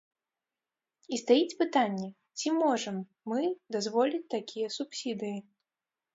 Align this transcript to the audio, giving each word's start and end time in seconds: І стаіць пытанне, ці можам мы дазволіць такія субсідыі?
І 1.17 1.19
стаіць 1.23 1.57
пытанне, 1.59 2.07
ці 2.39 2.47
можам 2.61 2.97
мы 3.33 3.41
дазволіць 3.77 4.25
такія 4.37 4.75
субсідыі? 4.79 5.37